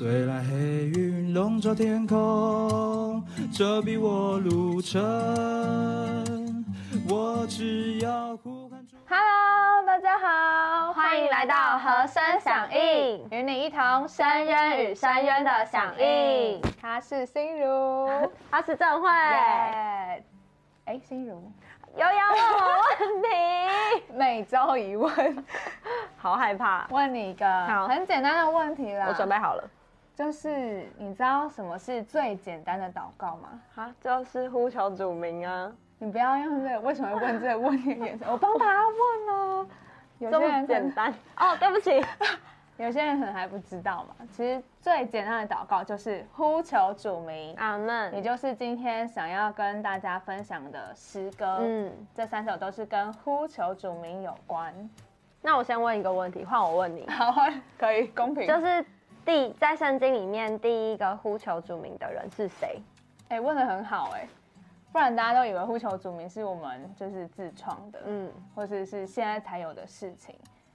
[0.00, 0.54] 虽然黑
[0.98, 4.98] 云笼罩天空，遮蔽我路程，
[7.06, 8.96] 我只要呼喊主。
[9.06, 16.62] Hello，大家好，欢迎来到和声响应，与你一同深渊与深渊的响应。
[16.80, 18.08] 他是心如，
[18.50, 20.24] 他是郑慧，耶！
[20.86, 21.42] 哎，心如，
[21.94, 23.28] 又要问我问题，
[24.16, 25.44] 每周一问，
[26.16, 26.86] 好害怕。
[26.88, 29.04] 问你一个好很简单的问题啦。
[29.06, 29.70] 我准备好了，
[30.14, 33.60] 就是你知道什么是最简单的祷告吗？
[33.76, 39.66] 啊，就是呼求主名啊，你不要用这个为什么要问这个问题的眼神，我帮大家问哦。
[40.18, 41.56] 有这么些人简单 哦。
[41.58, 42.04] 对不起，
[42.76, 44.26] 有些人可能还不知道嘛。
[44.32, 48.22] 其实最简单的祷告就是呼求主名，阿也门。
[48.22, 51.56] 就是今天想要跟大家分享的诗歌。
[51.60, 54.74] 嗯，嗯，这三首都是跟呼求主名有关。
[55.40, 57.32] 那我先问一个问题，换我问你， 好，
[57.78, 58.46] 可以公平。
[58.46, 58.84] 就是
[59.24, 62.80] 第在圣经里面第一个呼求主名的人是谁？
[63.28, 64.28] 哎、问的很好哎、
[64.90, 70.34] 不然大家都以为呼求主名是我们就是自创的，嗯，或者是现在才有的事情。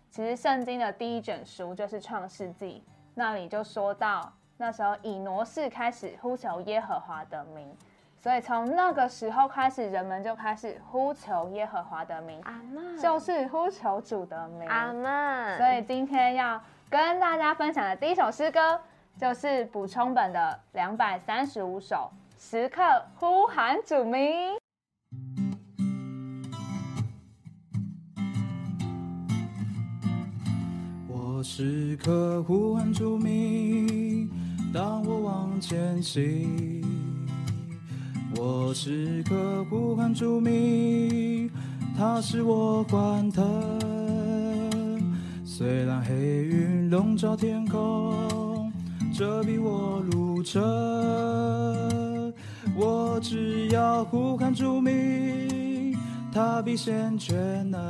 [0.10, 2.82] 其实圣经的第一卷书就是创世纪，
[3.14, 7.76] 那里就说到那时候以挪士开始呼求耶和华的名，
[8.22, 14.66] 所以从那个时候开始，人们就开始呼求耶和华的名，阿门，就是呼求主的名。
[14.70, 15.58] 阿门。
[15.58, 16.62] 所以今天要
[16.96, 18.80] 跟大家分享的第一首诗歌，
[19.20, 22.82] 就是补充本的两百三十五首，时刻
[23.16, 24.56] 呼喊主名。
[31.10, 34.30] 我时刻呼唤主名，
[34.74, 36.82] 当我往前行。
[38.38, 41.52] 我时刻呼唤主名，
[41.98, 44.05] 他是我欢腾。
[46.96, 48.72] 笼罩天空，
[49.14, 50.64] 遮蔽我路程，
[52.74, 55.94] 我只要呼喊主名，
[56.32, 57.82] 它必先全能。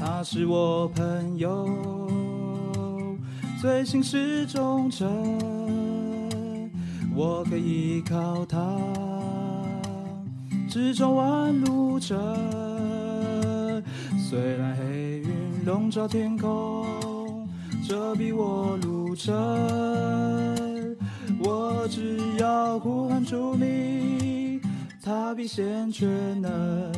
[0.00, 1.68] 他是我朋友，
[3.60, 5.06] 最信是忠诚，
[7.14, 8.78] 我可以依靠他，
[10.70, 12.16] 直走弯路程。
[14.16, 15.28] 虽然黑云
[15.64, 17.48] 笼罩天空，
[17.88, 19.34] 遮蔽我路程，
[21.40, 24.60] 我只要呼喊主名，
[25.02, 26.06] 他必显全
[26.42, 26.92] 能。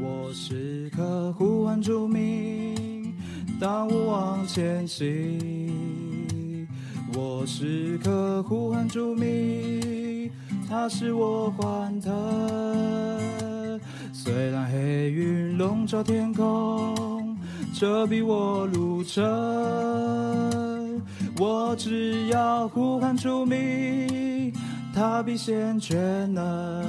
[0.00, 3.12] 我时刻呼唤主名，
[3.58, 6.68] 当我往前行。
[7.16, 10.30] 我时刻呼唤主名，
[10.68, 13.53] 它使我欢腾。
[14.24, 17.36] 虽然黑云笼罩天空，
[17.74, 19.22] 遮蔽我路程，
[21.38, 24.50] 我只要呼喊出名，
[24.94, 26.82] 它必先全能。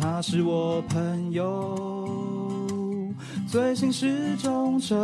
[0.00, 3.12] 他是我朋友，
[3.46, 4.96] 最信是忠诚，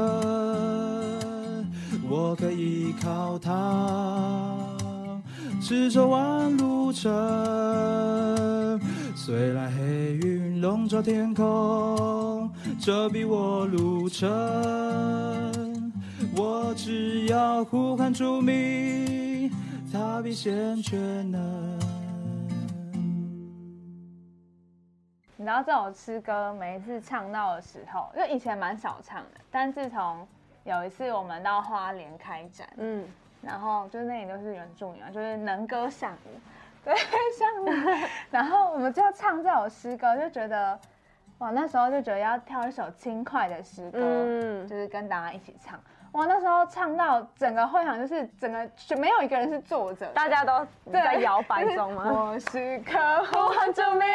[2.09, 4.57] 我可以靠他，
[5.61, 7.13] 直走弯路程。
[9.27, 14.29] 虽然黑云笼罩天空，遮蔽我路程，
[16.37, 19.51] 我只要呼喊出名，
[19.91, 21.41] 他必先全能。
[25.39, 30.29] 你知道这首诗歌每一次唱到的时候，就以前蛮少唱的，但自从
[30.65, 33.03] 有一次我们到花莲开展，嗯，
[33.41, 36.39] 然后就是那里都是原住民嘛，就是能歌善舞，
[36.85, 36.95] 对，
[37.39, 40.79] 像你， 然后我们就唱这首诗歌，就觉得
[41.39, 44.69] 哇，那时候就觉得要挑一首轻快的诗歌，嗯。
[44.69, 45.79] 就是跟大家一起唱。
[46.13, 52.05] 哇，那时候唱到整个会场就是整个就没有一个人是坐着，大家都在摇摆中就是吗？
[52.31, 54.07] 我是客呼喊主名，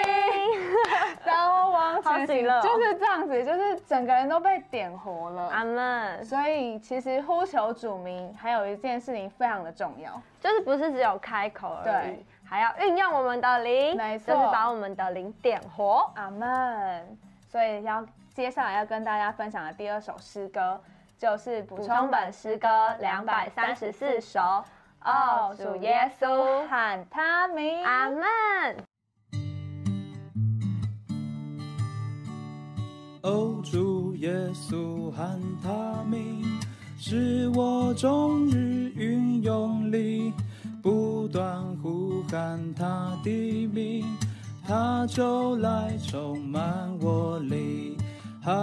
[1.25, 2.62] 当我往前行，好喜乐哦。
[2.63, 5.50] 就是这样子，就是整个人都被点活了。
[5.50, 12.06] 阿门，所以其实呼求主名还有一件事情非常的重要，就是不是只有开口而已。
[12.06, 16.12] 对，还要运用我们的灵，没错就是把我们的灵点活。
[16.16, 17.18] 阿门。
[17.48, 18.04] 所以要
[18.34, 20.81] 接下来要跟大家分享的第二首诗歌，
[21.16, 22.68] 就是补充本诗歌
[23.00, 24.40] 两百三十四首。
[25.06, 28.24] 哦，主耶稣喊他名，阿门。
[33.22, 36.44] 哦，主耶稣喊他名，
[36.98, 38.69] 使我终日
[42.29, 44.05] 呼喊他的名，
[44.65, 47.97] 他就来充满我里。
[48.41, 48.55] 喊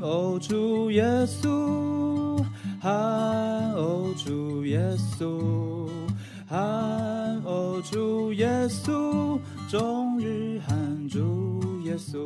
[0.00, 2.42] 哦，主耶稣，
[2.80, 2.90] 喊
[3.74, 5.88] 哦，主耶稣，
[6.46, 6.58] 喊
[7.44, 9.38] 哦主耶稣，
[9.68, 12.18] 终日喊主耶稣。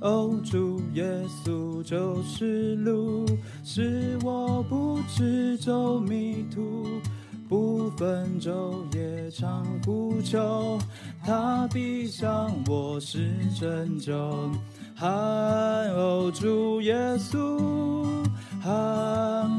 [0.00, 1.04] 哦，主耶
[1.44, 3.26] 稣就是路，
[3.64, 6.86] 使我不知走迷途，
[8.00, 10.78] 分昼夜长呼求，
[11.22, 14.50] 他必向我施拯救。
[14.96, 15.10] 喊
[15.90, 17.60] 哦，主耶稣，
[18.62, 18.72] 喊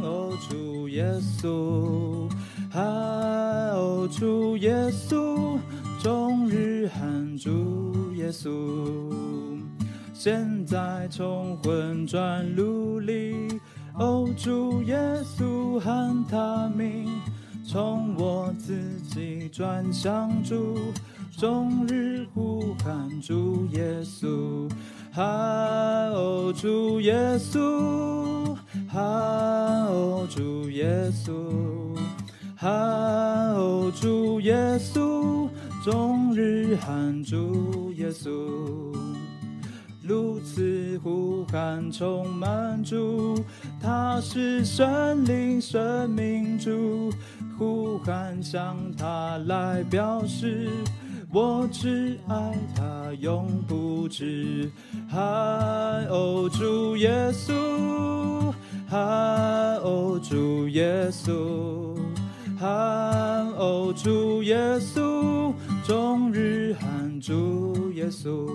[0.01, 2.27] 哦，主耶稣，
[2.71, 2.81] 喊
[3.75, 5.59] 哦，主耶稣，
[6.01, 8.49] 终日喊主耶稣。
[10.15, 13.35] 现在从混转路里，
[13.99, 14.97] 哦，主耶
[15.38, 17.07] 稣喊他名，
[17.71, 18.77] 从我自
[19.07, 20.77] 己转向主，
[21.38, 24.69] 终日呼喊主耶稣，
[25.09, 25.23] 喊
[26.12, 28.57] 哦，主耶稣，
[28.89, 29.01] 喊
[29.85, 31.31] 哦，主耶稣，
[32.57, 32.69] 喊
[33.53, 35.47] 哦，主耶稣，
[35.81, 38.29] 终日喊主耶稣。
[40.03, 43.41] 如此呼喊充满主，
[43.81, 47.09] 他是神灵生命主，
[48.03, 50.69] 喊向他来表示，
[51.31, 54.69] 我只爱他永不止。
[55.09, 55.19] 喊
[56.07, 58.53] 哦主耶稣，
[58.88, 59.00] 喊
[59.77, 61.98] 哦主耶稣，
[62.59, 62.69] 喊
[63.53, 65.53] 哦主耶稣，
[65.86, 68.50] 终日喊主耶稣。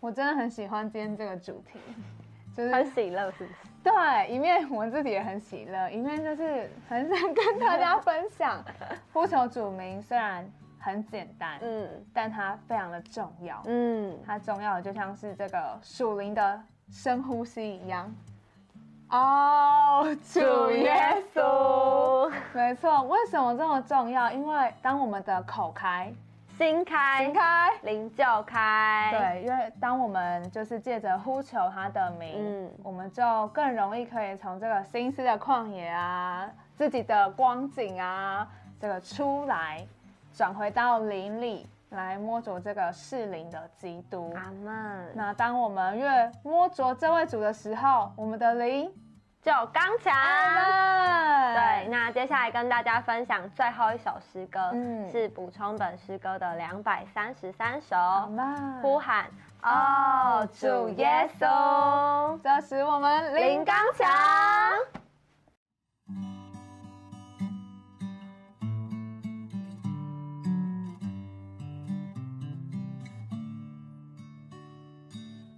[0.00, 1.78] 我真的很喜欢今天这个主题，
[2.56, 3.58] 就是很喜乐，是不是？
[3.82, 8.64] 对，一面我自己也很喜乐，一面就是很想跟大家分享，
[9.12, 18.14] 呼求主名虽然很简单，嗯，但它非常的重要，嗯，它重要的就像是这个属灵的深呼吸一样。
[19.10, 24.30] 哦，主耶稣，没错，为什么这么重要？
[24.30, 26.12] 因为当我们的口开。
[26.62, 29.10] 心开，心开，灵就开。
[29.10, 38.46] 对，因为当我们就是借着呼求他的名，嗯，我们就更容易可以从这个心思的旷野啊，自己的光景啊，
[38.78, 39.84] 这个出来，
[40.32, 44.32] 转回到灵里来摸着这个适灵的基督。
[44.36, 45.10] 阿门。
[45.14, 48.88] 那当我们越摸着这位主的时候，我们的灵。
[49.42, 51.54] 就刚强了。
[51.54, 57.96] 对，那接下来跟大家分享最后一首诗歌，嗯，是补充本诗歌的两百三十三首。
[58.80, 59.28] 呼喊
[59.62, 64.08] 哦，主耶稣，这使我们灵刚强。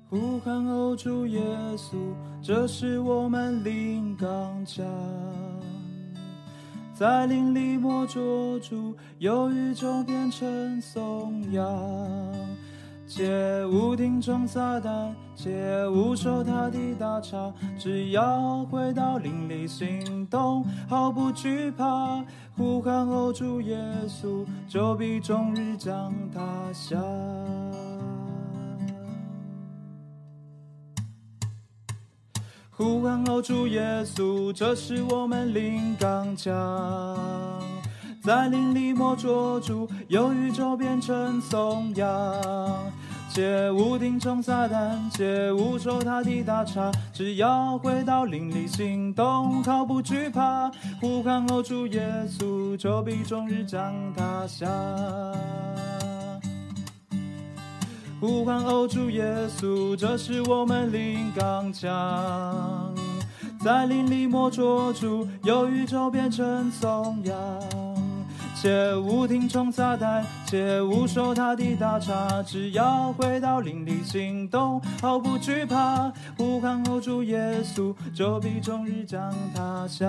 [0.08, 1.42] 呼喊哦，主耶
[1.76, 1.96] 稣，
[2.46, 4.84] 这是我们灵刚家，
[6.92, 11.66] 在灵里默捉住，由宇宙变成颂扬，
[13.06, 22.22] 切勿听从撒旦，切勿受他的打岔，只要回到灵里行动，毫不惧怕。
[22.54, 23.74] 呼喊哦，主耶
[24.06, 26.40] 稣，就必终日将他
[26.74, 27.00] 下。
[32.76, 36.52] 呼喊哦，主耶稣，这是我们灵刚强，
[38.20, 42.10] 在灵里默捉住，由宇宙变成颂扬，
[43.32, 50.68] 切勿听从撒旦，切勿受他的大叉，只要回到灵里行动，毫不惧怕。
[51.00, 54.66] 呼喊哦，主耶稣，就必终日将他下。
[58.24, 59.22] 呼喊哦，主耶
[59.60, 62.90] 稣，这是我们灵刚强，
[63.62, 67.36] 在灵里默捉住，有宇宙变成颂扬，
[68.56, 76.10] 切勿听从撒旦，切勿受他的打岔，只要回到灵里行动，毫不惧怕。
[76.38, 80.06] 呼喊哦，主耶稣，就必终日将他下。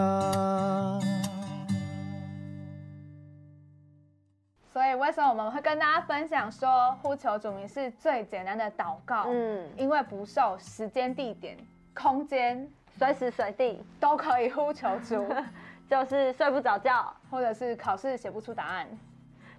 [4.75, 9.24] 所以为什么我们会跟大家分享说呼求主名是最简单的祷告？
[9.25, 11.58] 嗯，因为不受时间、地点、
[11.94, 13.82] 空间，随时随地。
[14.01, 15.25] 都可以呼求主，
[15.89, 18.86] 就是睡不着觉，或者是考试写不出答案，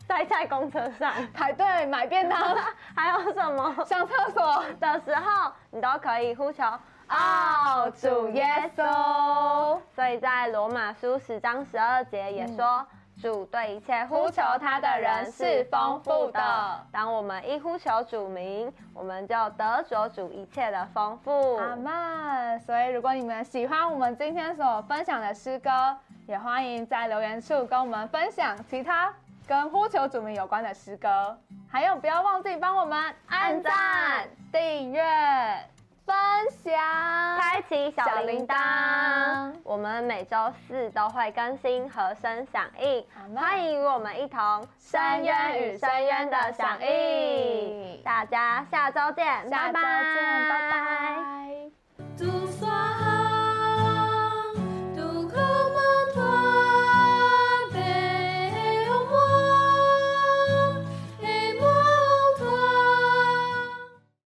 [0.06, 1.11] 塞在公车上。
[1.32, 2.54] 排队买便当，
[2.94, 3.75] 还有什么？
[3.87, 4.62] 上厕所。
[4.78, 6.62] 的时候，你都可以呼求
[7.08, 9.80] 哦，主耶稣。
[9.94, 12.87] 所以在罗马书十章十二节也说。
[13.20, 16.87] 主对一切呼求他的人是丰富的。
[16.92, 21.56] 当我们一呼求主名，我们就得着主一切的丰富。
[21.56, 22.61] 阿门。
[22.61, 25.96] 所以，如果你们喜欢我们今天所分享的诗歌，
[26.26, 29.12] 也欢迎在留言处跟我们分享其他
[29.46, 31.38] 跟呼求主名有关的诗歌。
[31.70, 35.02] 还有，不要忘记帮我们按赞、订阅。
[36.06, 36.14] 分
[36.62, 36.72] 享，
[37.36, 39.52] 开启小铃铛。
[39.64, 40.36] 我们每周
[40.68, 48.00] 四都会更新和声响应，欢迎与我们一同深渊与深渊的响应。
[48.04, 51.36] 大家下周见，下周见，拜拜。